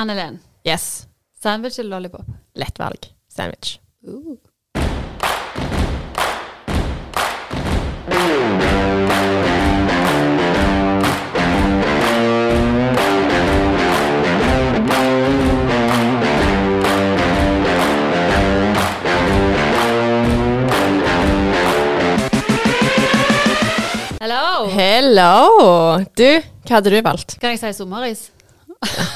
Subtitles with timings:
[0.00, 0.38] Anne Len.
[0.64, 1.08] Yes.
[1.42, 2.26] Sandwich eller lollipop?
[2.54, 2.98] Lett valg.
[3.28, 3.80] Sandwich.
[24.20, 24.68] Hello!
[24.70, 25.98] Hello!
[26.14, 27.40] Du, hva hadde du valgt?
[27.40, 28.28] Kan jeg si sommeris?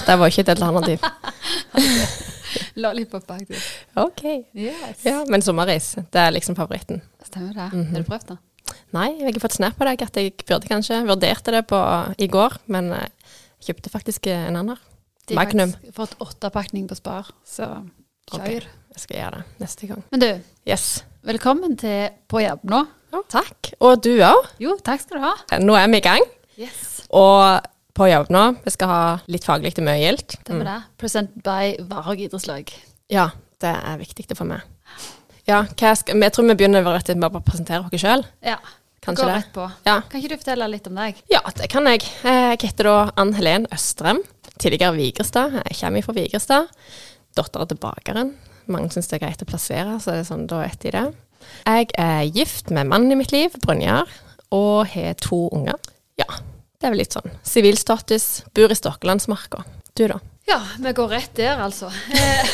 [0.06, 0.98] Det var ikke et alternativ.
[2.82, 3.62] Lollipop, faktisk.
[3.96, 4.24] OK.
[4.54, 5.04] Yes.
[5.06, 7.02] Ja, Men sommeris, det er liksom favoritten.
[7.24, 7.68] Stemmer det.
[7.72, 8.38] Har du prøvd det?
[8.92, 11.78] Nei, jeg har ikke fått snap på deg at jeg burde kanskje vurderte det på,
[12.22, 13.06] i går, men eh,
[13.60, 14.78] jeg kjøpte faktisk en annen.
[15.30, 15.72] Har Magnum.
[15.74, 17.68] faktisk fått åttepakning på Spar, så
[18.32, 18.66] kjør.
[18.92, 20.02] Jeg skal gjøre det neste gang.
[20.12, 20.28] Men du,
[20.68, 21.04] Yes.
[21.24, 22.82] velkommen til På jobb nå.
[23.32, 23.72] Takk.
[23.80, 24.48] Og du òg.
[24.60, 25.32] Jo, takk skal du ha.
[25.60, 26.24] Nå er vi i gang.
[26.60, 27.02] Yes.
[27.12, 27.60] Og
[27.94, 28.42] på jobb nå.
[28.64, 30.38] Vi skal ha litt faglig til mye gildt.
[30.48, 30.78] med det.
[31.00, 32.72] Present by Varg idrettslag.
[33.12, 34.62] Ja, det er viktig det for meg.
[35.48, 38.24] Ja, skal, jeg tror vi begynner rett med å presentere oss sjøl.
[38.46, 38.58] Ja.
[39.02, 39.34] Kanskje Gå det?
[39.40, 39.64] rett på.
[39.84, 39.96] Ja.
[40.06, 41.16] Kan ikke du fortelle litt om deg?
[41.28, 42.04] ja, det kan jeg.
[42.22, 44.20] Eh, Jeg heter da Ann Helen Østrem.
[44.62, 45.56] Tidligere Vigrestad.
[45.66, 46.68] Jeg kommer fra Vigrestad.
[47.34, 48.34] Datter til bakeren.
[48.70, 51.04] Mange syns det er greit å plassere, så det er sånn, da vet de det.
[51.66, 54.06] Jeg er gift med mannen i mitt liv, Brynjar,
[54.54, 55.74] og har to unger.
[56.20, 56.28] Ja,
[56.82, 57.30] det er vel litt sånn.
[57.46, 58.24] Sivilstatus.
[58.58, 59.60] Bor i Stokkelandsmarka.
[59.94, 60.16] Du, da?
[60.50, 61.86] Ja, vi går rett der, altså.
[62.10, 62.48] Eh,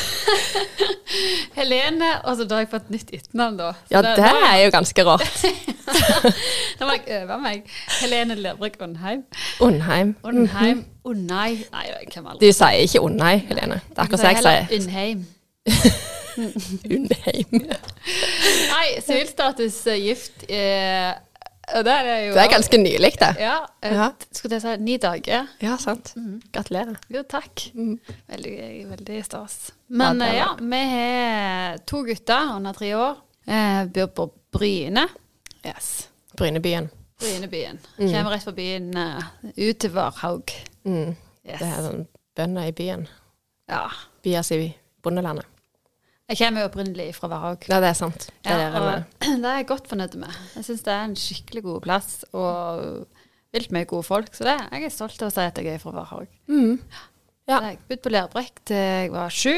[1.56, 3.70] Helene Og så da har jeg fått nytt etternavn, da.
[3.86, 5.46] Så Ja, det, det er jo ganske rart.
[6.78, 7.70] Da må jeg øve meg.
[8.02, 9.24] Helene Lerbrek Undheim.
[9.64, 10.12] Undheim.
[10.28, 10.84] Undheim.
[11.08, 11.64] Unnei.
[11.72, 13.80] Nei, jeg kan aldri Du sier ikke Undheim, Helene.
[13.88, 14.68] Det er akkurat som jeg sier.
[14.76, 15.24] Undheim.
[16.98, 17.64] Undheim.
[18.74, 21.16] Nei, sivilstatus eh, gift eh,
[21.84, 23.30] det er jo Det er ganske nylig, det.
[23.41, 23.56] Ja.
[23.83, 24.08] Et, Ja.
[24.33, 25.47] Skulle jeg si ni dager.
[25.62, 26.12] Ja, sant.
[26.16, 26.41] Mm.
[26.52, 26.97] Gratulerer.
[27.12, 27.64] Jo, takk.
[27.75, 27.98] Mm.
[28.28, 29.70] Veldig, veldig stas.
[29.88, 33.16] Men Ja, eh, er ja, vi har to gutter under tre år.
[33.47, 35.08] Eh, bor på Bryne.
[35.66, 36.09] Yes.
[36.37, 36.91] Brynebyen.
[37.20, 37.78] Brynebyen.
[37.97, 39.22] Kommer rett fra byen eh,
[39.56, 40.50] ut til Varhaug.
[40.84, 41.16] Mm.
[41.44, 41.59] Yes.
[41.59, 42.06] Det er sånn
[42.37, 43.06] bønder i byen.
[43.69, 43.88] Ja.
[44.25, 45.47] Byas i bondelandet.
[46.28, 47.62] Jeg kommer jo opprinnelig fra Varhaug.
[47.71, 48.27] Ja, det er sant.
[48.44, 48.97] Det er ja,
[49.43, 50.34] det er jeg godt fornøyd med.
[50.59, 53.06] Jeg syns det er en skikkelig god plass, og
[53.56, 54.28] vilt mye gode folk.
[54.37, 56.28] Så det, jeg er stolt av å si at jeg er fra Varhaug.
[56.53, 56.75] mm.
[57.49, 57.62] Ja.
[57.65, 59.55] Jeg bodde på Lærbrekk til jeg var sju.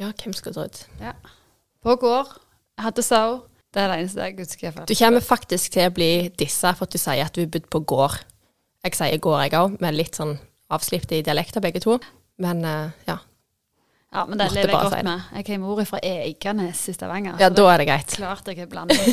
[0.00, 0.78] ja, hvem skulle trodd.
[1.02, 1.12] Ja.
[1.84, 2.30] På gård.
[2.78, 3.42] Jeg hadde sau.
[3.74, 4.78] Det er det eneste jeg husker.
[4.88, 7.82] Du kommer faktisk til å bli dissa for at du sier at du bodde på
[7.84, 8.16] gård.
[8.88, 10.38] Jeg sier gård, jeg òg, med litt sånn
[10.72, 11.98] avslipte i dialekter begge to.
[12.40, 13.18] Men eh, ja.
[14.10, 15.26] Ja, men det lever jeg godt med.
[15.38, 17.36] Jeg har mor fra Eikanes i Stavanger.
[17.38, 18.14] ja, da er det greit.
[18.18, 18.98] klart jeg er blandet.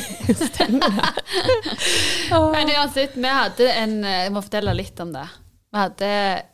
[2.56, 5.28] Men uansett, vi hadde en Jeg må fortelle litt om det.
[5.70, 6.10] Vi hadde,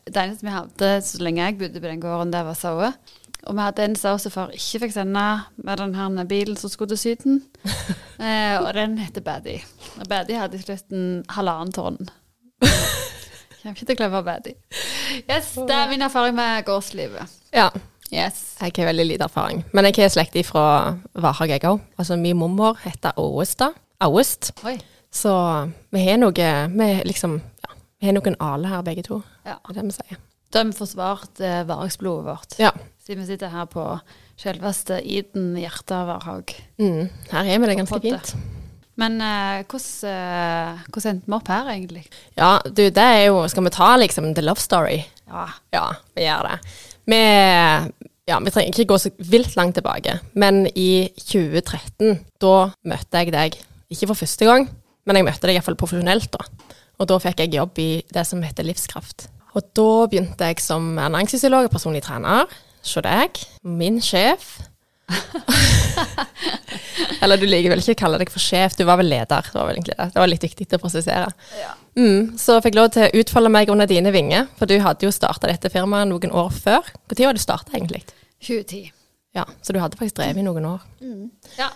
[0.09, 2.98] Det eneste vi hadde så lenge jeg bodde på den gården, det var sauer.
[3.44, 5.24] Og vi hadde en sau som far ikke fikk sende
[5.56, 7.44] med den her bilen som skulle til Syden.
[8.24, 9.58] Eh, og den heter Baddy.
[10.00, 11.98] Og Baddy hadde i slutten halvannen tonn.
[12.62, 14.53] Kommer ikke til å glemme Baddy.
[15.26, 17.34] Yes, det er min erfaring med gårdslivet.
[17.52, 17.66] Ja.
[18.13, 18.56] Yes.
[18.62, 19.63] Jeg har veldig lite erfaring.
[19.74, 20.66] Men jeg har slekt fra
[21.18, 21.81] Varhaug, jeg òg.
[21.97, 23.74] Altså, min mormor heter Åestad.
[24.03, 24.51] Auest.
[25.13, 25.34] Så
[25.94, 26.34] vi har noe
[26.73, 29.22] Vi liksom ja, vi har noen ale her, begge to.
[29.46, 29.57] Ja.
[29.68, 30.22] Det er det vi sier.
[30.53, 32.57] Da har vi forsvart eh, varhagsblodet vårt.
[32.62, 32.72] Ja.
[33.02, 33.85] Siden vi sitter her på
[34.40, 36.53] selveste Iden hjertet av Varhaug.
[36.78, 37.07] Mm.
[37.31, 38.35] Her er vi det ganske fint.
[39.02, 42.03] Men eh, hvordan, eh, hvordan endte vi opp her, egentlig?
[42.38, 45.00] Ja, du, det er jo Skal vi ta liksom the love story?
[45.25, 45.47] Ja.
[45.73, 46.59] Ja, vi gjør det.
[47.09, 47.19] Vi,
[48.30, 52.56] ja, vi trenger ikke gå så vilt langt tilbake, men i 2013, da
[52.88, 53.58] møtte jeg deg.
[53.94, 54.69] Ikke for første gang,
[55.06, 56.46] men jeg møtte deg iallfall profesjonelt da.
[57.02, 59.28] Og da fikk jeg jobb i det som heter Livskraft.
[59.53, 62.47] Og da begynte jeg som ernæringsfysiolog og personlig trener.
[62.84, 63.38] Se deg.
[63.64, 64.56] Min sjef.
[67.24, 69.47] Eller du liker vel ikke å kalle deg for sjef, du var vel leder.
[69.47, 70.08] Det var vel egentlig det.
[70.14, 71.30] Det var litt viktig å presisere.
[71.59, 71.72] Ja.
[71.96, 75.08] Mm, så jeg fikk lov til å utfolde meg under dine vinger, for du hadde
[75.08, 76.91] jo starta dette firmaet noen år før.
[77.08, 78.03] Når var det du starta, egentlig?
[78.44, 78.91] 2010.
[79.34, 80.84] Ja, Så du hadde faktisk drevet i noen år.
[81.58, 81.72] Ja.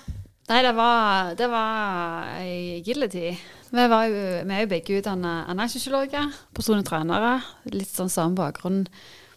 [0.48, 3.40] Nei, det var, det var ei gild tid.
[3.68, 7.34] Vi, var jo, vi er jo begge utdanna ernæringsfysiologer, personlige trenere.
[7.74, 8.86] Litt sånn samme bakgrunn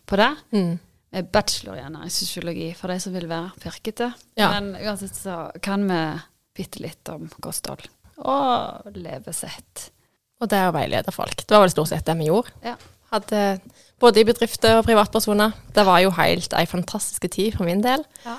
[0.06, 0.28] på det.
[0.54, 0.76] Mm.
[1.10, 4.12] Med bachelor i sosiologi, for de som vil være pirkete.
[4.38, 4.52] Ja.
[4.54, 6.02] Men uansett så kan vi
[6.56, 7.88] bitte litt om kosthold.
[8.20, 9.90] Og levesett.
[10.40, 11.42] Og det å veilede folk.
[11.42, 12.54] Det var vel stort sett det vi gjorde.
[12.64, 12.76] Ja.
[13.10, 13.42] Hadde
[14.00, 15.56] både i bedrifter og privatpersoner.
[15.74, 18.04] Det var jo helt ei fantastisk tid for min del.
[18.24, 18.36] Ja.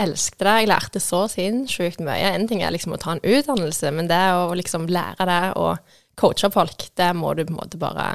[0.00, 0.54] Elsket det.
[0.62, 2.32] Jeg lærte så sinnssykt mye.
[2.32, 5.98] En ting er liksom å ta en utdannelse, men det å liksom lære det og
[6.18, 8.08] coache folk, det må du på en måte bare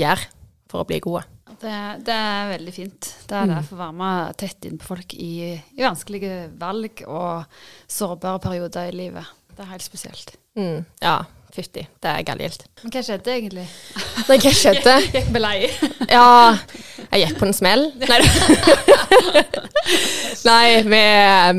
[0.00, 0.26] gjøre
[0.68, 1.24] for å bli gode.
[1.60, 3.08] Det, det er veldig fint.
[3.28, 7.44] Det er derfor å være med tett innpå folk i, i vanskelige valg og
[7.90, 9.32] sårbare perioder i livet.
[9.54, 10.34] Det er helt spesielt.
[10.58, 11.18] Mm, ja,
[11.54, 11.84] fytti.
[12.02, 12.66] Det er gallgilt.
[12.82, 13.66] Men hva skjedde egentlig?
[14.28, 14.96] Nei, hva skjedde?
[15.14, 15.58] Gikk vi lei?
[16.10, 16.26] Ja,
[17.12, 17.86] jeg gikk på en smell.
[18.02, 18.18] Nei,
[20.48, 21.04] Nei vi,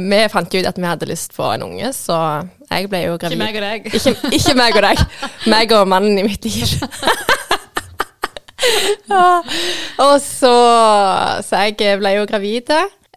[0.01, 2.18] vi fant jo ut at vi hadde lyst på en unge, så
[2.68, 3.88] jeg ble jo Ikke meg og deg.
[3.94, 5.07] Ikke, ikke meg og deg.
[5.51, 6.75] Meg og mannen i mitt liv.
[9.12, 9.30] ja.
[10.06, 10.54] Og så
[11.45, 12.72] Så jeg ble jo gravid.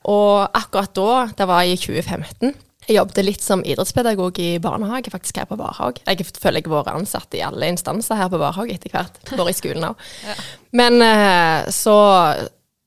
[0.09, 2.55] Og akkurat da, det var i 2015,
[2.89, 5.99] jeg jobbet litt som idrettspedagog i barnehage, faktisk her på Varhaug.
[6.07, 9.19] Jeg føler jeg har vært ansatt i alle instanser her på Varhaug etter hvert.
[9.29, 10.07] Går i skolen òg.
[10.79, 11.97] Men eh, så,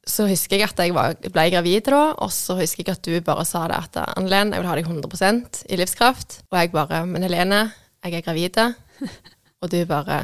[0.01, 3.19] så husker jeg at jeg var, ble gravid da, og så husker jeg at du
[3.27, 6.39] bare sa det at Ann-Len, jeg vil ha deg 100% i livskraft.
[6.49, 7.61] Og jeg bare Men Helene,
[8.01, 8.57] jeg er gravid.
[9.61, 10.23] Og du bare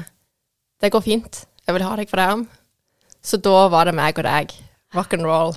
[0.81, 1.43] Det går fint.
[1.67, 2.47] Jeg vil ha deg for det.
[3.27, 4.55] Så da var det meg og deg.
[4.95, 5.53] Rock and roll.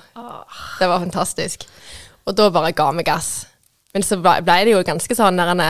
[0.79, 1.63] Det var fantastisk.
[2.27, 3.31] Og da bare ga vi gass.
[3.95, 5.63] Men så ble det jo ganske sånn der en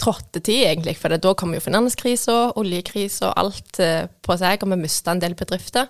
[0.00, 0.96] tråttetid, egentlig.
[1.00, 5.36] For da kom jo finanskrisa, oljekrisa alt eh, på seg, og vi mista en del
[5.38, 5.86] bedrifter.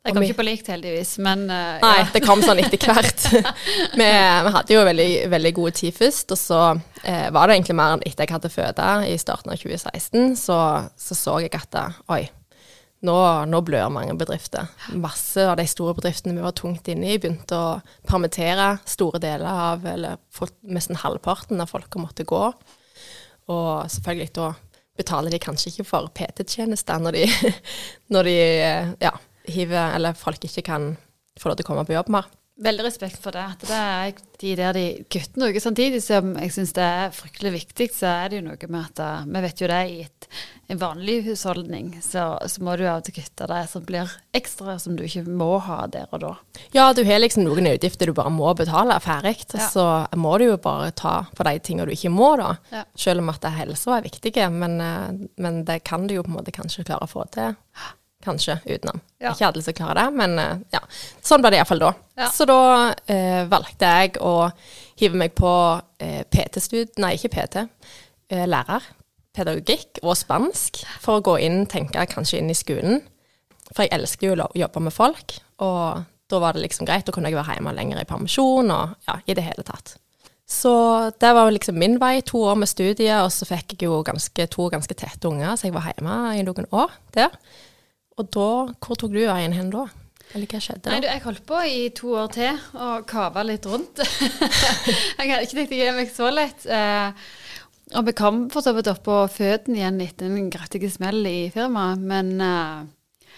[0.00, 2.04] Det kom ikke på likt, heldigvis, men uh, Nei, ja.
[2.14, 3.26] det kom sånn etter hvert.
[4.00, 6.60] vi, vi hadde jo veldig, veldig gode tid først, og så
[7.04, 10.56] eh, var det egentlig mer enn etter jeg hadde født i starten av 2016, så
[10.96, 11.84] så, så jeg at det
[12.16, 12.22] oi,
[13.06, 13.16] nå,
[13.48, 14.68] nå blør mange bedrifter.
[14.92, 17.68] Masse av de store bedriftene vi var tungt inne i, begynte å
[18.08, 22.42] permittere store deler av, eller folk, nesten halvparten av folka måtte gå.
[23.50, 24.50] Og selvfølgelig da
[25.00, 27.52] betaler de kanskje ikke for PT-tjenester når de,
[28.12, 29.14] når de eh, ja,
[29.48, 30.92] hiver, eller folk ikke kan
[31.40, 32.28] få lov til å komme på jobb mer.
[32.60, 33.40] Veldig respekt for det.
[33.54, 35.60] At det er de der de kutter noe.
[35.64, 39.00] Samtidig som jeg syns det er fryktelig viktig, så er det jo noe med at
[39.04, 40.28] eh, vi vet jo det i et,
[40.70, 44.76] en vanlig husholdning, så, så må du av og til kutte det som blir ekstra,
[44.82, 46.32] som du ikke må ha der og da.
[46.76, 49.68] Ja, du har liksom noen utgifter du bare må betale ferdig, Ja.
[49.72, 49.86] så
[50.20, 52.52] må du jo bare ta for de tingene du ikke må, da.
[52.72, 52.84] Ja.
[52.96, 56.38] Selv om at helsa er viktig, men, eh, men det kan du jo på en
[56.42, 57.56] måte kanskje klare å få til.
[58.24, 59.00] Kanskje utenom.
[59.16, 59.32] Ja.
[59.32, 60.80] Ikke alle som klarer det, men eh, ja.
[61.24, 61.92] Sånn ble det iallfall da.
[62.20, 62.28] Ja.
[62.34, 62.60] Så da
[63.08, 64.34] eh, valgte jeg å
[65.00, 65.52] hive meg på
[66.02, 67.64] eh, PT-stud, nei, ikke PT,
[68.34, 68.84] eh, lærer.
[69.36, 73.00] Pedagogikk og spansk, for å gå inn, tenke kanskje inn i skolen.
[73.70, 77.06] For jeg elsker jo å jobbe med folk, og da var det liksom greit.
[77.06, 79.96] Da kunne jeg være hjemme lenger i permisjon, og ja, i det hele tatt.
[80.50, 80.72] Så
[81.22, 82.20] det var liksom min vei.
[82.26, 85.68] To år med studiet, og så fikk jeg jo ganske, to ganske tette unger, så
[85.68, 87.36] jeg var hjemme i noen år der.
[88.20, 89.86] Og da Hvor tok du veien hen da?
[90.30, 90.92] Eller hva skjedde da?
[90.92, 93.98] Nei, du, jeg holdt på i to år til og kava litt rundt.
[95.18, 96.66] jeg hadde ikke tenkt å gi meg så lett.
[96.70, 97.24] Eh,
[97.98, 101.48] og vi kom for så vidt opp på føttene igjen etter en grattig smell i
[101.50, 103.32] firmaet, men eh,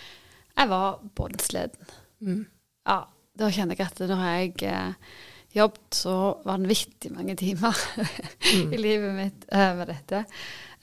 [0.59, 1.95] jeg var bunnsliten.
[2.21, 2.43] Mm.
[2.91, 2.99] Ja,
[3.41, 5.15] da kjenner jeg at når jeg eh,
[5.57, 7.79] jobbet så vanvittig mange timer
[8.53, 10.27] i livet mitt eh, med dette.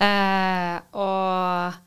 [0.01, 1.77] Eh, og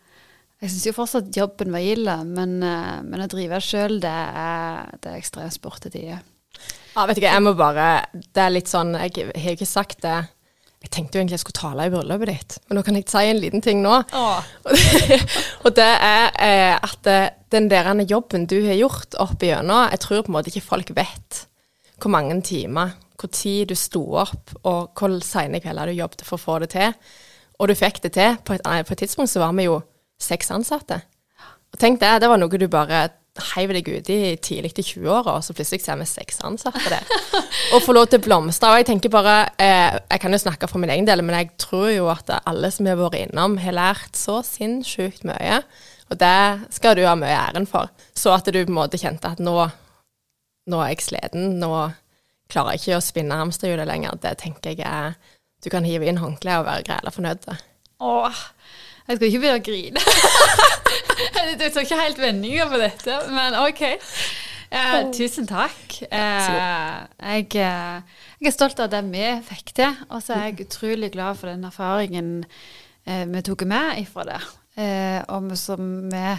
[0.63, 4.93] jeg syns jo fortsatt jobben var ille, men, eh, men å drive sjøl, det er,
[5.03, 6.21] det er ekstremsport til tider.
[6.93, 10.19] Ja, vet hva, jeg må bare Det er litt sånn Jeg har ikke sagt det
[10.85, 13.23] Jeg tenkte jo egentlig jeg skulle tale i bryllupet ditt, men nå kan jeg si
[13.25, 13.95] en liten ting nå.
[15.65, 20.03] Og det, er eh, at eh, den der jobben du har gjort opp igjennom, jeg
[20.05, 21.45] tror på en måte ikke folk vet
[22.03, 26.35] hvor mange timer, hvor tid du sto opp, og hvor sene kvelder du jobbet for
[26.35, 26.99] å få det til.
[27.63, 28.35] Og du fikk det til.
[28.43, 29.79] På et, på et tidspunkt så var vi jo
[30.23, 31.03] seks ansatte.
[31.73, 33.09] Og tenk det, det var noe du bare
[33.55, 37.07] heiv deg ut i tidlig i 20-åra, og så plutselig ser vi seks ansatte der.
[37.73, 38.69] Og få lov til å blomstre.
[38.69, 41.55] Og jeg tenker bare eh, Jeg kan jo snakke for min egen del, men jeg
[41.63, 45.63] tror jo at alle som har vært innom, har lært så sinnssykt mye.
[46.13, 47.89] Og det skal du ha mye æren for.
[48.13, 49.57] Så at du på en måte kjente at nå,
[50.69, 51.73] nå er jeg sliten, nå
[52.53, 54.21] klarer jeg ikke å spinne hamsterhjulet lenger.
[54.21, 55.17] Det tenker jeg er
[55.63, 57.49] Du kan hive inn håndkleet og være grela fornøyd.
[58.03, 58.41] Åh,
[59.09, 60.03] jeg skal ikke begynne å grine.
[61.59, 63.83] du tar ikke helt vendinger på dette, men OK.
[64.73, 65.99] Eh, tusen takk.
[66.07, 66.53] Eh,
[67.37, 71.13] jeg, eh, jeg er stolt av det vi fikk til, og så er jeg utrolig
[71.13, 72.31] glad for den erfaringen
[73.05, 74.41] eh, vi tok med ifra det,
[74.81, 76.37] eh, og som vi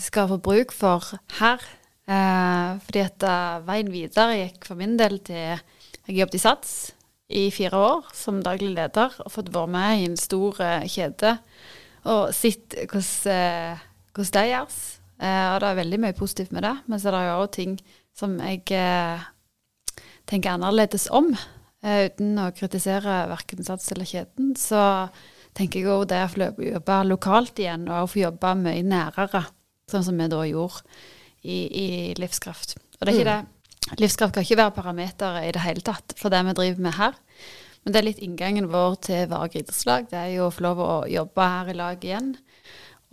[0.00, 1.06] skal få bruk for
[1.38, 1.62] her.
[2.10, 3.28] Eh, fordi at
[3.68, 5.60] veien videre gikk for min del til
[6.08, 6.72] Jeg jobbet i SATS
[7.30, 11.36] i fire år som daglig leder og fått være med i en stor eh, kjede
[12.10, 14.78] og sett hvordan eh, hvordan det gjøres.
[15.20, 17.54] Eh, og det er veldig mye positivt med det, men så er det jo også
[17.58, 17.76] ting
[18.16, 18.64] som jeg
[20.28, 21.30] tenker annerledes om.
[21.80, 24.82] Uten å kritisere verken Sats eller kjeden, så
[25.56, 29.46] tenker jeg òg det å få jobbe lokalt igjen, og få jobbe mye nærere,
[29.90, 30.82] sånn som vi da gjorde
[31.42, 31.86] i, i
[32.20, 32.76] livskraft.
[32.98, 33.59] Og det er ikke det.
[33.98, 37.18] Livskraft kan ikke være parametere i det hele tatt for det vi driver med her.
[37.82, 40.10] Men det er litt inngangen vår til Varg idrettslag.
[40.10, 42.34] Det er jo å få lov å jobbe her i lag igjen.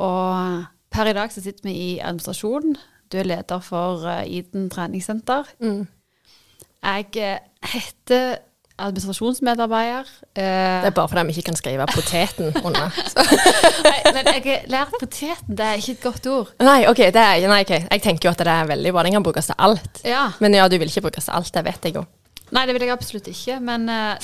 [0.04, 2.76] Og per i dag så sitter vi i administrasjonen.
[3.08, 5.48] Du er leder for Iden treningssenter.
[6.84, 7.40] Jeg eh,
[7.72, 8.42] heter
[8.78, 10.06] administrasjonsmedarbeider.
[10.38, 12.88] Eh, Det er bare fordi vi ikke kan skrive poteten under.
[13.88, 16.48] nei, men jeg har lært poteten, det er ikke et godt ord.
[16.62, 17.82] Nei, ok, det er, nei, okay.
[17.92, 19.04] Jeg tenker jo at det er veldig bra.
[19.08, 19.96] Den kan brukes til alt.
[20.06, 20.28] Ja.
[20.44, 22.06] Men ja, du vil ikke brukes til alt, det vet jeg jo.
[22.56, 24.16] Nei, det vil jeg absolutt ikke, men uh,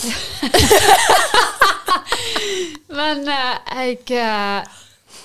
[2.94, 4.64] Men uh, jeg, uh,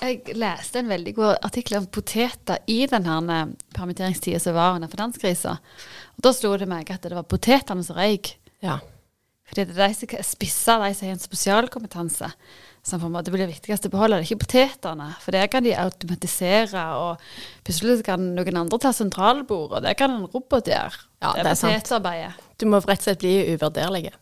[0.03, 3.39] jeg leste en veldig god artikkel om poteter i denne
[3.77, 5.59] permitteringstida som var under finanskrisa.
[6.19, 8.33] Da slo det meg at det var potetene som røyk.
[8.65, 8.79] Ja.
[9.49, 12.29] Fordi det er de som spisser, de som har en spesialkompetanse,
[12.89, 14.19] som på en måte blir det viktigste å beholde.
[14.21, 17.25] Det er ikke potetene, for det kan de automatisere, og
[17.67, 21.03] plutselig kan noen andre ta sentralbord, og det kan en robot gjøre.
[21.21, 21.75] Ja, det det er er sant.
[21.81, 22.33] potetarbeidet.
[22.61, 24.13] Du må rett og slett bli uvurderlig.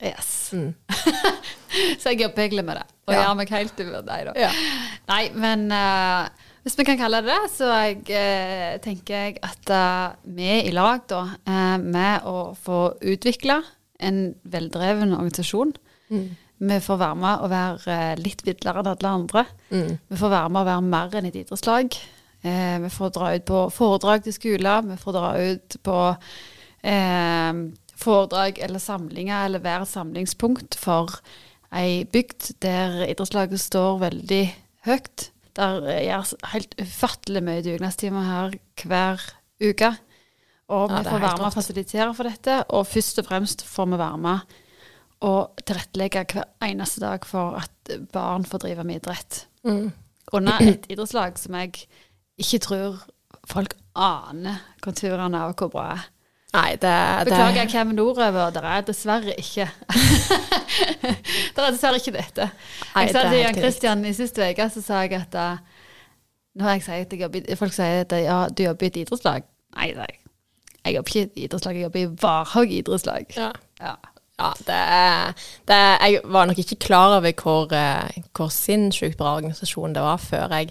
[0.00, 0.28] Yes.
[0.56, 0.70] Mm.
[2.00, 3.24] Så jeg jobber egentlig med det, og Ja.
[3.24, 4.32] gjør meg helt uvurderlig.
[4.40, 4.50] Ja.
[5.10, 6.28] Nei, men uh,
[6.64, 10.72] hvis vi kan kalle det det, så jeg, eh, tenker jeg at uh, vi i
[10.74, 13.60] lag, da, uh, med å få utvikla
[14.00, 15.74] en veldreven organisasjon
[16.60, 19.44] Vi får være med å være eh, litt vidlere enn alle andre.
[19.70, 19.92] Mm.
[20.10, 21.96] Vi får være med å være mer enn et idrettslag.
[22.42, 24.82] Eh, vi får dra ut på foredrag til skoler.
[24.90, 25.98] Vi får dra ut på
[26.84, 27.62] eh,
[28.00, 31.20] foredrag eller samlinger, eller være et samlingspunkt for
[31.72, 34.44] ei bygd der idrettslaget står veldig
[34.88, 35.30] høyt.
[35.56, 39.24] Der gjøres helt ufattelig mye dugnadstimer her hver
[39.60, 39.94] uke.
[40.70, 43.64] Og vi det er får være med og fasilitere for dette, og først og fremst
[43.66, 44.58] får vi være med
[45.20, 49.42] og tilrettelegge hver eneste dag for at barn får drive med idrett.
[49.64, 49.90] Mm.
[50.32, 51.84] Under et idrettslag som jeg
[52.40, 53.02] ikke tror
[53.50, 56.06] folk aner konturene av hvor bra er.
[56.50, 58.48] Nei, det, det Beklager, jeg kommer nordover.
[58.50, 59.68] Det er dessverre ikke
[61.54, 62.48] Det er dessverre ikke dette.
[62.94, 65.36] Nei, Jeg sa det er til Jan Christian i siste uke, så sa jeg at
[65.38, 65.60] eh,
[66.58, 69.46] når jeg sier at jeg jobber, Folk sier at ja, du jobber i et idrettslag.
[69.76, 70.10] Nei, nei.
[70.84, 73.36] Jeg jobber ikke i et idrettslag, jeg jobber i Varhaug idrettslag.
[73.36, 73.52] ja.
[73.80, 73.96] Ja.
[74.40, 75.32] Ja, det er,
[75.68, 80.00] det er Jeg var nok ikke klar over hvor, eh, hvor sinnssykt bra organisasjon det
[80.00, 80.70] var før jeg,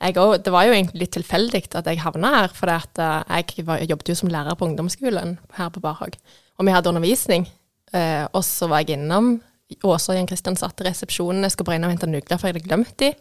[0.00, 3.84] jeg også, Det var jo egentlig litt tilfeldig at jeg havna her, for jeg var,
[3.84, 6.16] jobbet jo som lærer på ungdomsskolen her på Barhag.
[6.56, 7.46] Og vi hadde undervisning,
[7.92, 9.42] eh, og så var jeg innom
[9.82, 12.48] Åse og Jan Kristian satt i resepsjonen, jeg skulle bare inn og hente nøkler, for
[12.48, 13.12] jeg hadde glemt de.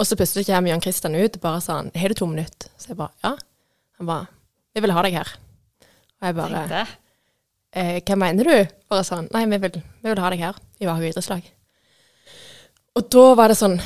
[0.00, 2.72] Og så plutselig kommer Jan Kristian ut og bare sa han, har du to minutter?
[2.80, 3.36] Så jeg bare ja.
[4.00, 4.26] Han bare
[4.72, 5.28] jeg vil ha deg her.
[6.22, 6.84] Og jeg bare Tenkte.
[7.74, 8.76] eh, hva mener du?
[8.92, 11.48] Bare sånn, nei, vi vil, vi vil ha deg her i Varhaug idrettslag.
[12.98, 13.78] Og da var det sånn,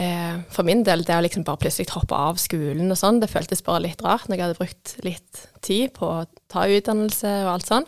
[0.00, 3.30] eh, for min del, det å liksom bare plutselig hoppe av skolen og sånn, det
[3.30, 7.52] føltes bare litt rart når jeg hadde brukt litt tid på å ta utdannelse og
[7.54, 7.86] alt sånn.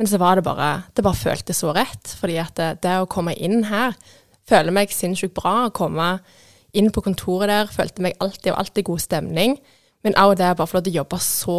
[0.00, 3.08] Men så var det bare, det bare føltes så rett, fordi at det, det å
[3.10, 3.92] komme inn her,
[4.48, 6.14] føler meg sinnssykt bra, å komme
[6.72, 9.58] inn på kontoret der, følte meg alltid, og alltid god stemning,
[10.02, 11.58] men òg det å bare få lov til å jobbe så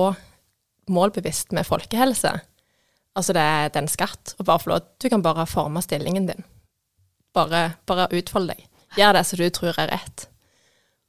[0.90, 2.34] målbevisst med folkehelse.
[3.18, 4.36] Altså det er, en skatt.
[4.40, 6.46] Og bare få lov Du kan bare forme stillingen din.
[7.34, 8.68] Bare, bare utfolde deg.
[8.98, 10.28] Gjør det som du tror er rett.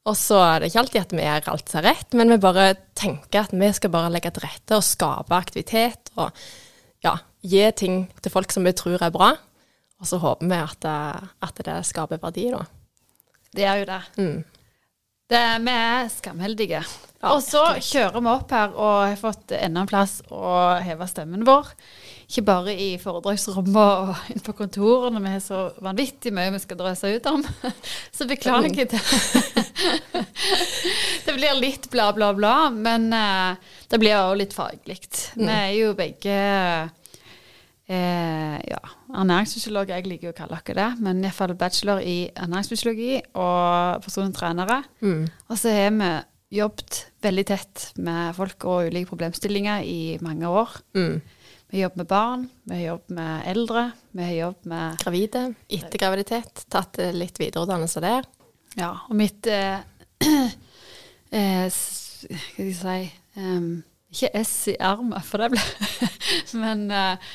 [0.06, 2.38] Og så er det ikke alltid at vi gjør alt som er rett, men vi
[2.42, 2.66] bare
[2.98, 6.34] tenker at vi skal bare legge til rette og skape aktivitet og
[7.06, 7.14] ja,
[7.46, 9.30] gi ting til folk som vi tror er bra.
[10.02, 12.64] Og så håper vi at det, at det skaper verdi, da.
[13.54, 14.00] Det er jo det.
[14.18, 14.40] Mm.
[15.30, 16.82] Det vi er skamheldige.
[17.22, 21.06] Ja, og så kjører vi opp her og har fått enda en plass å heve
[21.06, 21.68] stemmen vår.
[22.26, 26.80] Ikke bare i foredragsrommet og inne på kontorene, vi har så vanvittig mye vi skal
[26.80, 27.44] drøse ut om.
[28.16, 29.02] Så beklager det.
[31.26, 33.54] Det blir litt bla, bla, bla, men eh,
[33.88, 34.98] det blir også litt faglig.
[35.36, 36.34] Vi er jo begge
[37.92, 38.80] eh, ja,
[39.12, 44.38] ernæringsfysiolog, jeg liker jo å kalle dere det, men iallfall bachelor i ernæringsfysiologi og personlige
[44.40, 44.82] trenere.
[45.04, 45.26] Mm.
[45.48, 46.10] Og så har vi
[46.52, 50.74] jobbet veldig tett med folk og ulike problemstillinger i mange år.
[50.96, 51.20] Mm.
[51.72, 55.44] Vi har jobbet med barn, vi har jobbet med eldre, vi har jobbet med Gravide,
[55.72, 58.28] etter graviditet, tatt eh, litt videreutdannelse der.
[58.76, 59.80] Ja, og mitt eh,
[61.32, 63.82] eh, Hva skal jeg si um,
[64.12, 65.64] Ikke S i armen, for det ble
[66.62, 67.32] Men eh,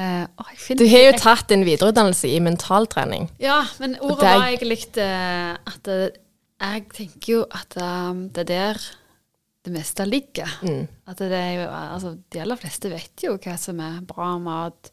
[0.00, 3.28] eh, oh, Du har jo tatt en videreutdannelse i mentaltrening.
[3.42, 6.08] Ja, men ordet Det var egentlig uh, at uh,
[6.60, 8.82] jeg tenker jo at um, det er der
[9.66, 10.48] det meste ligger.
[10.64, 10.86] Mm.
[11.12, 14.88] At det er jo, altså, de aller fleste vet jo hva som er bra mat,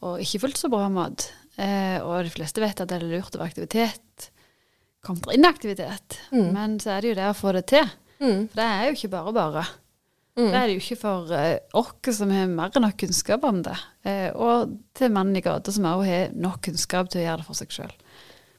[0.00, 1.26] og ikke fullt så bra mat.
[2.00, 4.30] Og de fleste vet at det er lurt over aktivitet
[5.04, 6.18] kontra inaktivitet.
[6.30, 6.48] Mm.
[6.54, 7.88] Men så er det jo det å få det til.
[8.22, 8.46] Mm.
[8.48, 9.64] For det er jo ikke bare bare.
[10.38, 10.46] Mm.
[10.48, 13.58] Det er det jo ikke for uh, oss som har mer enn nok kunnskap om
[13.66, 13.74] det.
[14.08, 17.48] Eh, og til mannen i gata som også har nok kunnskap til å gjøre det
[17.50, 17.92] for seg sjøl.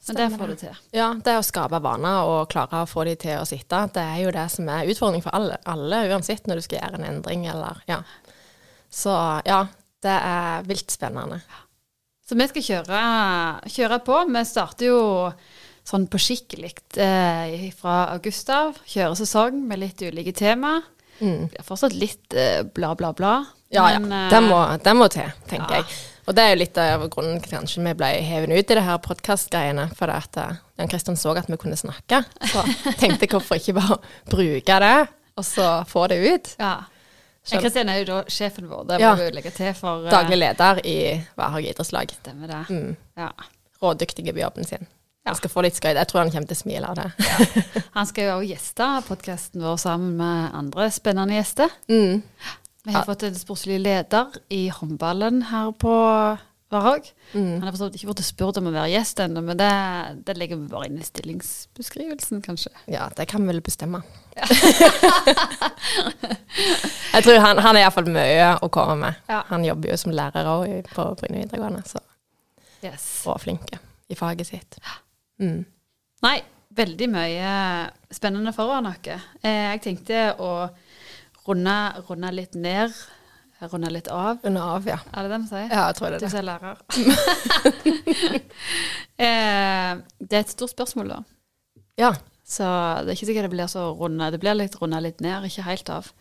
[0.03, 0.79] Men det får du til.
[0.93, 4.19] Ja, det å skape vaner og klare å få de til å sitte, det er
[4.25, 7.47] jo det som er utfordring for alle, alle uansett når du skal gjøre en endring
[7.49, 8.01] eller ja.
[8.93, 9.13] Så
[9.47, 9.63] ja,
[10.03, 11.39] det er vilt spennende.
[12.27, 13.03] Så vi skal kjøre,
[13.71, 14.19] kjøre på.
[14.29, 14.99] Vi starter jo
[15.87, 18.77] sånn på skikkelig eh, fra august av.
[18.87, 20.77] Kjøre sesong med litt ulike tema.
[21.19, 21.47] Mm.
[21.51, 23.33] Det er fortsatt litt eh, bla, bla, bla.
[23.73, 24.23] Ja, men, ja.
[24.25, 25.83] eh, Det må, det må til, tenker ja.
[25.83, 26.01] jeg.
[26.23, 28.83] Og det er jo litt av grunnen til kanskje vi ble hevet ut i det
[28.85, 29.89] her podkastgreiene.
[29.97, 32.21] For det at eh, Jan Kristian så at vi kunne snakke.
[32.47, 32.63] Så
[33.01, 33.97] tenkte jeg hvorfor ikke bare
[34.31, 34.95] bruke det,
[35.37, 36.53] og så få det ut.
[36.63, 36.75] Ja.
[37.51, 38.85] Jan Kristian er jo da sjefen vår.
[38.87, 39.13] Det må Ja.
[39.19, 40.97] vi legge til for uh, Daglig leder i
[41.35, 42.13] Varhaug idrettslag.
[42.21, 42.61] Stemmer det.
[42.71, 42.95] Mm.
[43.19, 43.31] Ja.
[43.83, 44.87] Rådyktige på jobben sin.
[45.23, 45.31] Ja.
[45.31, 45.95] Han skal få litt skøyt.
[45.95, 47.05] Jeg tror han kommer til å smile av det.
[47.95, 51.71] Han skal jo også gjeste podkasten vår sammen med andre spennende gjester.
[51.87, 52.23] Mm.
[52.83, 53.05] Vi har Ja.
[53.07, 55.93] fått en sportslig leder i håndballen her på
[56.73, 57.05] Varhaug.
[57.37, 57.53] Mm.
[57.61, 59.69] Han har forstått ikke blitt spurt om å være gjest ennå, men det,
[60.25, 62.71] det legger vi bare inn i stillingsbeskrivelsen, kanskje.
[62.91, 64.01] Ja, det kan vi vel bestemme.
[67.13, 69.21] jeg tror han, han er iallfall mye å komme med.
[69.29, 69.43] Ja.
[69.51, 72.01] Han jobber jo som lærer òg på Bryne videregående, så
[72.83, 73.21] Yes.
[73.31, 73.77] og flinke
[74.11, 74.75] i faget sitt.
[75.43, 75.63] Mm.
[76.23, 76.37] Nei,
[76.77, 77.51] veldig mye
[78.15, 79.17] spennende foran dere.
[79.43, 80.51] Eh, jeg tenkte å
[81.47, 81.75] runde,
[82.07, 82.95] runde litt ned,
[83.71, 84.39] runde litt av.
[84.43, 84.97] Runde av, ja.
[85.13, 85.67] Er det det vi sier?
[85.71, 86.31] Ja, jeg tror det Du er det.
[86.31, 86.77] som er lærer.
[89.23, 89.91] eh,
[90.23, 91.19] det er et stort spørsmål, da.
[91.99, 92.13] Ja.
[92.43, 92.65] Så
[93.03, 94.27] det er ikke sikkert det blir så runde.
[94.33, 96.11] Det blir litt runde litt ned, ikke helt av.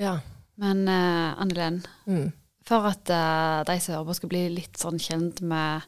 [0.00, 0.18] ja.
[0.58, 2.32] Men uh, Annelen, Mm.
[2.66, 5.84] for at uh, de som hører på skal bli litt sånn kjent med,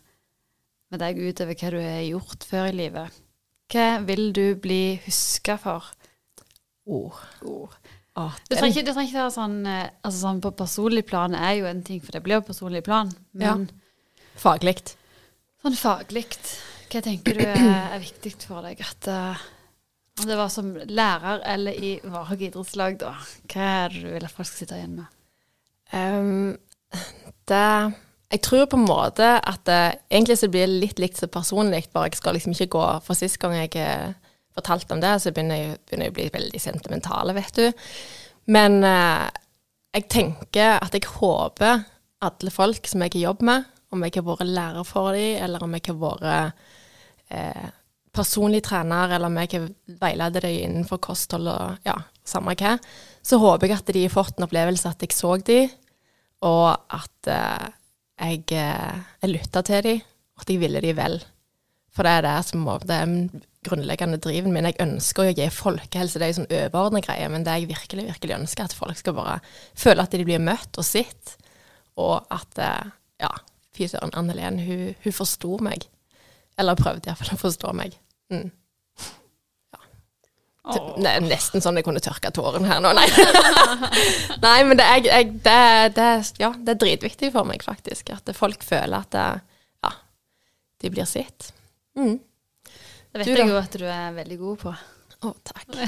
[0.90, 3.20] med deg utover hva du har gjort før i livet,
[3.70, 5.92] hva vil du bli huska for?
[6.90, 7.18] Ord.
[7.46, 7.76] Ord.
[8.18, 11.68] Ah, Du trenger ikke, ikke være sånn, eh, altså sånn På personlig plan er jo
[11.70, 13.12] en ting, for det blir jo personlig plan.
[13.32, 13.68] Men
[14.40, 14.96] Faglikt.
[15.62, 16.26] sånn faglig,
[16.90, 17.62] hva tenker du er,
[17.94, 18.82] er viktig for deg?
[18.82, 19.46] At uh,
[20.18, 23.14] Om det var som lærer eller i Varhaug idrettslag, da.
[23.46, 25.16] Hva er det du vil at folk skal sitte igjen med?
[25.94, 26.58] Um,
[27.46, 27.62] det
[28.30, 31.88] Jeg tror på en måte at det, egentlig så blir det litt likt så personlig,
[31.94, 34.12] bare jeg skal liksom ikke gå For sist gang jeg eh,
[34.54, 37.88] fortalte om det, så begynner jeg, begynner jeg å bli veldig sentimentale, vet du.
[38.54, 39.26] Men eh,
[39.98, 41.82] jeg tenker at jeg håper
[42.22, 45.66] alle folk som jeg har jobbet med, om jeg har vært lærer for dem, eller
[45.66, 46.64] om jeg har vært
[47.34, 47.68] eh,
[48.14, 49.68] personlig trener, eller om jeg har
[50.02, 52.76] veiledet dem innenfor kosthold og ja, samme hva,
[53.22, 55.70] så håper jeg at de har fått en opplevelse at jeg så dem,
[56.46, 57.68] og at eh,
[58.20, 60.02] jeg, eh, jeg lytta til dem,
[60.36, 61.20] og at jeg ville dem vel.
[61.90, 63.14] For det er det som er den
[63.66, 64.68] grunnleggende driven min.
[64.68, 68.06] Jeg ønsker å gi folkehelse, det er jo sånn overordnet greie, men det jeg virkelig,
[68.12, 69.40] virkelig ønsker, at folk skal bare
[69.78, 71.36] føle at de blir møtt og sett,
[72.00, 72.92] og at eh,
[73.24, 73.32] ja,
[73.76, 75.88] fy søren, Anne hun, hun forsto meg.
[76.60, 77.96] Eller prøvde iallfall å forstå meg.
[78.32, 78.50] Mm.
[80.74, 82.92] Det er nesten sånn jeg kunne tørka tårene her nå.
[82.96, 83.06] Nei,
[84.46, 85.58] Nei men det er, jeg, det,
[85.98, 86.08] det,
[86.42, 88.12] ja, det er dritviktig for meg, faktisk.
[88.14, 89.26] At folk føler at det,
[89.86, 89.92] ja,
[90.84, 91.52] de blir sett.
[91.98, 92.16] Mm.
[93.10, 94.74] Det vet Du jeg jo at du er veldig god på.
[95.20, 95.68] Å, takk.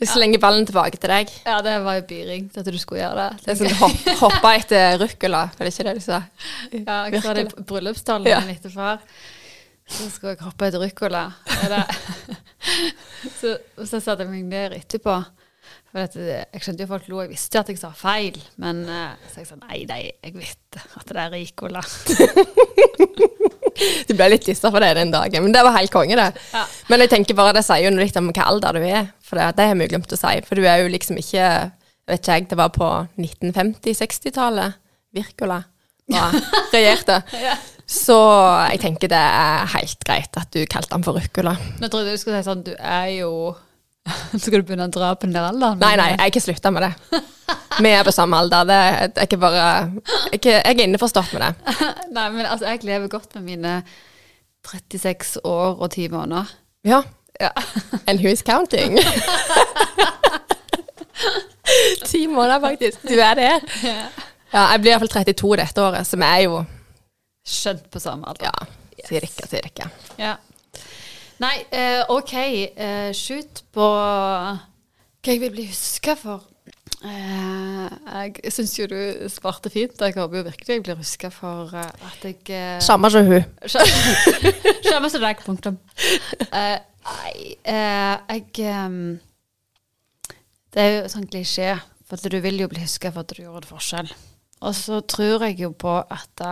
[0.00, 1.30] Vi slenger ballen tilbake til deg.
[1.46, 3.44] Ja, det var jo byring at du skulle gjøre det.
[3.44, 6.18] Det er sånn hopp, Hoppe etter ruccola, er det ikke det du sa?
[6.74, 8.40] Ja, jeg sa det i bryllupstalen Ja.
[8.42, 8.98] min etter far.
[9.90, 11.26] Så skulle jeg hoppe etter ruccola.
[13.38, 15.14] Så, så satte jeg meg ned etterpå.
[15.92, 17.20] For dette, jeg skjønte jo folk lo.
[17.22, 18.38] Jeg visste at jeg sa feil.
[18.60, 21.84] Men eh, så jeg sa nei, nei, jeg vet at det er ricola.
[23.74, 26.42] Du ble litt dissa for det den dagen, men det var helt konge, det.
[26.54, 26.60] Ja.
[26.92, 29.48] Men jeg tenker bare det sier jo litt om hvilken alder du er, for det,
[29.58, 30.34] det har vi jo glemt å si.
[30.46, 31.48] For du er jo liksom ikke
[32.04, 34.76] Vet ikke jeg, det var på 1950-60-tallet
[35.16, 35.62] Virkola
[36.74, 37.16] regjerte.
[37.40, 37.54] Ja.
[37.86, 38.16] Så
[38.72, 41.52] jeg tenker det er helt greit at du kalte han for Ruccola.
[41.82, 43.30] Nå trodde jeg du skulle si sånn, du er jo
[44.40, 45.78] skal du begynne å dra på den der alderen.
[45.80, 47.20] Nei, nei, jeg har ikke slutta med det.
[47.84, 48.68] Vi er på samme alder.
[48.70, 48.78] Det
[49.18, 51.74] er ikke bare Jeg, er ikke- jeg er innforstått med det.
[52.16, 53.72] Nei, men altså, jeg lever godt med mine
[54.64, 56.52] 36 år og 10 måneder.
[56.86, 57.02] Ja.
[57.40, 57.50] Ja.
[58.06, 58.94] And who's counting?
[62.06, 63.02] Ti måneder, faktisk.
[63.08, 63.50] Du er det.
[64.54, 66.60] Ja, jeg blir iallfall 32 dette året, som er jo
[67.44, 68.48] Skjønt på samme alder.
[68.48, 69.90] Ja, cirka, cirka.
[70.20, 70.36] Ja.
[71.42, 72.34] Nei, eh, OK.
[72.34, 76.46] Eh, Skyt på hva jeg vil bli huska for.
[77.04, 77.88] Eh,
[78.40, 78.96] jeg syns jo du
[79.28, 82.80] svarte fint, og jeg håper jo virkelig jeg blir huska for eh, at jeg eh,
[82.84, 83.44] Samme som hun.
[84.92, 85.78] Samme som deg, punktum.
[86.48, 89.18] Eh, Nei, jeg ehm,
[90.72, 91.74] Det er jo sånn klisjé,
[92.08, 94.08] for du vil jo bli huska for at du gjorde en forskjell.
[94.64, 96.44] Og så tror jeg jo på at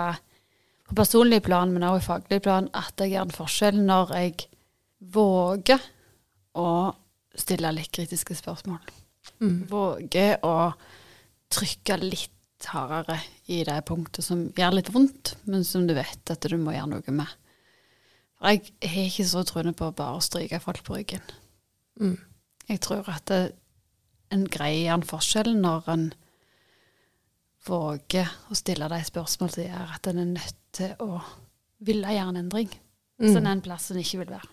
[0.92, 4.34] på personlig plan, men også i faglig plan, at jeg gjør en forskjell når jeg
[5.14, 5.86] våger
[6.60, 6.68] å
[7.38, 8.82] stille litt kritiske spørsmål.
[9.70, 10.72] Våger å
[11.52, 13.16] trykke litt hardere
[13.50, 16.92] i det punktet som gjør litt vondt, men som du vet at du må gjøre
[16.92, 17.32] noe med.
[18.36, 21.24] For jeg har ikke så troende på bare å stryke folk på ryggen.
[22.00, 22.18] Mm.
[22.68, 23.42] Jeg tror at det,
[24.32, 26.06] en greier en forskjell når en
[27.66, 31.20] våger å stille de spørsmål som gjør at en er nødt til å
[31.82, 32.72] ville gjøre en endring.
[33.22, 34.48] Hvis en er en plass en ikke vil være.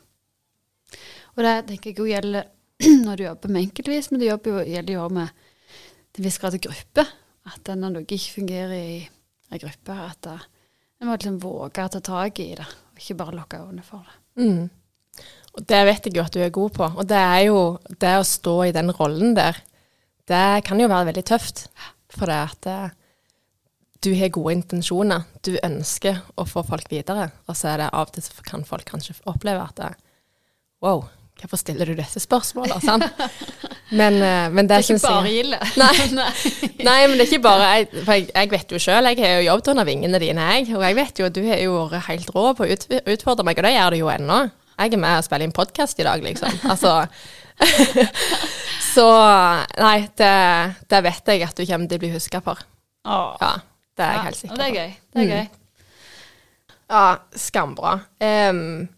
[1.38, 2.50] Og det tenker jeg jo gjelder
[3.06, 5.45] når du jobber med enkeltvis, men det jo, gjelder jo òg med
[6.13, 7.06] til en viss grad gruppe.
[7.50, 8.98] At når noe ikke fungerer i
[9.50, 13.38] en gruppe, at en må liksom våge å ta tak i det, og ikke bare
[13.38, 14.17] lukke øynene for det.
[14.43, 14.67] Mm.
[15.58, 16.86] Og det vet jeg jo at du er god på.
[17.02, 17.62] Og det er jo
[18.04, 19.58] det å stå i den rollen der,
[20.30, 21.65] det kan jo være veldig tøft.
[22.13, 22.98] For det at eh,
[24.03, 25.25] du har gode intensjoner.
[25.43, 27.29] Du ønsker å få folk videre.
[27.51, 29.89] Og så er det av og til så kan folk kanskje oppleve at det,
[30.79, 31.01] Wow,
[31.41, 32.79] hvorfor stiller du disse spørsmålene?
[32.88, 33.03] Sant?
[33.91, 35.59] Men, eh, men det, Det er ikke bare jeg- gilde.
[35.81, 36.29] Nei.
[36.88, 39.33] Nei, men det er ikke bare jeg, for jeg, jeg vet jo sjøl, jeg har
[39.41, 40.69] jo jobbet under vingene dine, jeg.
[40.77, 43.43] Og jeg vet jo at du har jo vært helt rå på å ut, utfordre
[43.49, 44.39] meg, og det gjør du jo ennå.
[44.79, 46.55] Jeg er med og spiller inn podkast i dag, liksom.
[46.71, 46.93] Altså
[48.93, 49.03] Så
[49.79, 50.31] nei, det,
[50.88, 52.62] det vet jeg at du kommer til å bli huska for.
[53.09, 53.35] Åh.
[53.43, 53.51] Ja,
[53.99, 54.79] det er jeg Ja, helt sikker og Det er på.
[54.79, 54.93] gøy.
[55.13, 55.33] Det er Mm.
[55.35, 55.49] gøy.
[56.89, 57.91] Ja, skambra.
[58.19, 58.89] Um,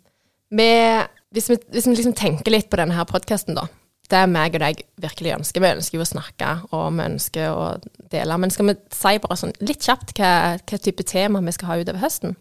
[0.51, 3.65] med, hvis, vi, hvis vi liksom tenker litt på denne her podkasten, da.
[4.11, 5.63] Det er meg og deg virkelig ønsker.
[5.63, 7.65] Vi ønsker jo å snakke, og vi ønsker å
[8.11, 8.37] dele.
[8.43, 10.31] Men skal vi si bare sånn litt kjapt hva,
[10.67, 12.35] hva type tema vi skal ha utover høsten?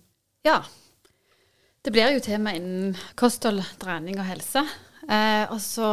[0.46, 0.62] Ja.
[1.84, 4.64] Det blir jo tema innen kosthold, trening og helse.
[5.08, 5.90] Eh, og så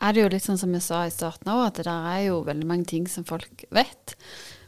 [0.00, 2.22] er det jo litt sånn som jeg sa i starten òg, at det der er
[2.28, 4.14] jo veldig mange ting som folk vet.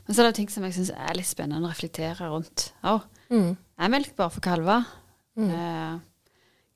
[0.08, 3.04] Men så er det ting som jeg syns er litt spennende å reflektere rundt òg.
[3.28, 3.50] Mm.
[3.76, 4.86] Er melk bare for kalver?
[5.38, 5.98] Eh,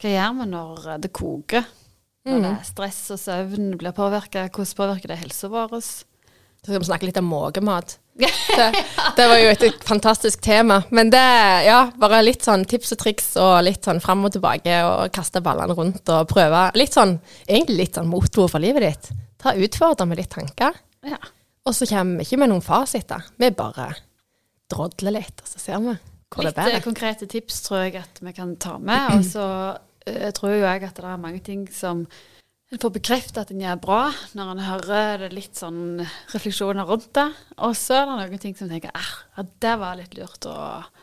[0.03, 1.65] hva gjør vi når det koker?
[2.29, 5.73] Når det er stress og søvn blir påvirka, hvordan påvirker det helsa vår?
[5.81, 7.97] Så skal vi snakke litt om magemat.
[8.53, 8.67] Det,
[9.17, 10.83] det var jo et, et fantastisk tema.
[10.93, 11.23] Men det,
[11.65, 15.41] ja, bare litt sånn tips og triks og litt sånn fram og tilbake og kaste
[15.43, 16.67] ballene rundt og prøve.
[16.77, 17.17] Litt sånn,
[17.49, 19.09] egentlig litt sånn motto for livet ditt.
[19.41, 20.77] Ta utfordre med litt tanker.
[21.09, 21.17] Ja.
[21.67, 23.23] Og så kommer vi ikke med noen fasiter.
[23.39, 23.93] Vi bare
[24.73, 25.95] drodler litt, og så ser vi
[26.33, 26.81] hvor Litt det bærer.
[26.85, 29.19] konkrete tips tror jeg at vi kan ta med.
[29.19, 29.47] Og så
[30.09, 32.07] eh, tror jo jeg at det er mange ting som
[32.73, 33.99] en får bekreftet at en gjør bra,
[34.33, 36.01] når en hører det litt sånn
[36.33, 37.27] refleksjoner rundt det.
[37.61, 40.55] Og så er det noen ting som tenker at ja, det var litt lurt å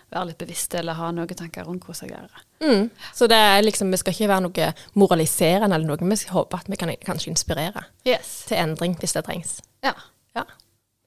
[0.10, 2.46] være litt bevisst, eller ha noen tanker rundt hvordan jeg gjør det.
[2.66, 2.90] Mm.
[3.14, 6.10] Så det er liksom, vi skal ikke være noe moraliserende eller noe.
[6.10, 8.48] Vi håper at vi kan kanskje inspirere Yes.
[8.50, 9.60] til endring hvis det trengs.
[9.86, 9.94] Ja.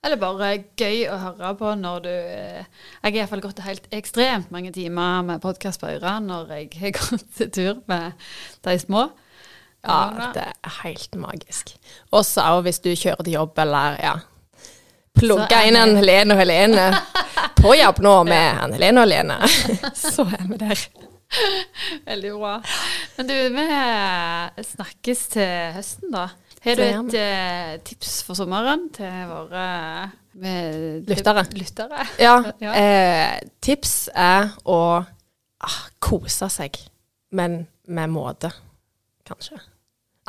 [0.03, 4.51] Eller bare gøy å høre på når du eh, Jeg har iallfall gått helt ekstremt
[4.51, 8.19] mange timer med podkast på øret når jeg har gått tur med
[8.67, 9.07] de små.
[9.83, 11.73] Ja, det er helt magisk.
[12.15, 14.13] Også hvis du kjører til jobb eller ja,
[15.23, 16.85] er inn en Helene og Helene
[17.63, 19.39] på jobb nå med en Helene og Helene.
[20.03, 20.87] Så er vi der.
[22.07, 22.57] Veldig bra.
[23.17, 26.29] Men du, vi snakkes til høsten, da.
[26.63, 29.65] Har du et uh, tips for sommeren til våre
[30.39, 31.43] med, Lyttere.
[31.59, 32.07] lyttere?
[32.23, 32.73] Ja, Ja.
[32.79, 36.79] eh, tips er å ah, kose seg,
[37.35, 38.53] men med måte,
[39.27, 39.59] kanskje.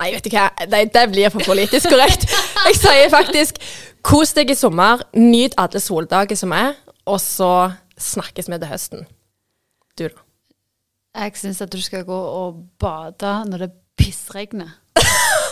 [0.02, 2.26] Nei, vet du hva, det, det blir for politisk korrekt.
[2.66, 3.60] Jeg sier faktisk
[4.04, 6.74] kos deg i sommer, nyt alle soldager som er,
[7.06, 7.70] og så
[8.02, 9.06] snakkes vi til høsten.
[10.00, 10.24] Du, da?
[11.22, 14.80] Jeg syns at du skal gå og bade når det pissregner.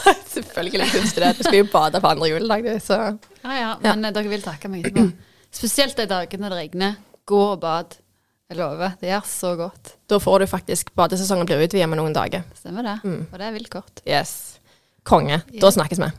[0.36, 1.34] Selvfølgelig kunstner.
[1.38, 3.00] Du skal jo bade på andre juledag, du, så
[3.44, 5.10] Ja ja, men eh, dere vil takke meg etterpå.
[5.52, 6.96] Spesielt de dagene det regner.
[7.28, 7.98] Gå og bad.
[8.52, 8.96] Jeg lover.
[9.00, 9.94] Det gjør så godt.
[10.12, 12.44] Da får du faktisk Badesesongen blir utvidet med noen dager.
[12.58, 12.98] Stemmer det.
[13.04, 13.22] Mm.
[13.32, 14.04] Og det er vilt kort.
[14.08, 14.60] Yes.
[15.08, 15.40] Konge.
[15.48, 15.62] Yeah.
[15.64, 16.12] Da snakkes vi.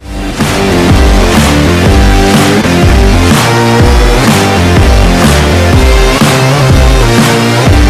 [7.22, 7.81] Thank